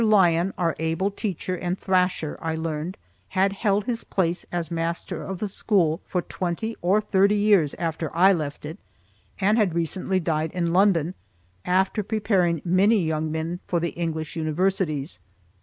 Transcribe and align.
Lyon, 0.03 0.51
our 0.57 0.75
able 0.79 1.11
teacher 1.11 1.55
and 1.55 1.77
thrasher, 1.77 2.35
I 2.41 2.55
learned, 2.55 2.97
had 3.29 3.53
held 3.53 3.83
his 3.85 4.03
place 4.03 4.47
as 4.51 4.71
master 4.71 5.21
of 5.21 5.37
the 5.37 5.47
school 5.47 6.01
for 6.07 6.23
twenty 6.23 6.75
or 6.81 7.01
thirty 7.01 7.35
years 7.35 7.75
after 7.75 8.09
I 8.15 8.33
left 8.33 8.65
it, 8.65 8.79
and 9.39 9.59
had 9.59 9.75
recently 9.75 10.19
died 10.19 10.49
in 10.53 10.73
London, 10.73 11.13
after 11.65 12.01
preparing 12.01 12.63
many 12.65 12.97
young 12.99 13.31
men 13.31 13.59
for 13.67 13.79
the 13.79 13.89
English 13.91 14.35
Universities. 14.35 15.19